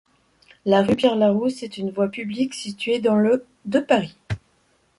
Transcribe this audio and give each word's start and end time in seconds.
La 0.65 0.81
rue 0.81 0.95
Pierre-Larousse 0.95 1.61
est 1.61 1.77
une 1.77 1.91
voie 1.91 2.07
publique 2.07 2.55
située 2.55 2.97
dans 2.99 3.17
le 3.17 3.45
de 3.65 3.79
Paris. 3.79 4.17